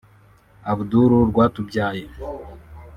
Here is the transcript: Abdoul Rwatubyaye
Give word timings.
Abdoul 0.71 1.11
Rwatubyaye 1.29 2.05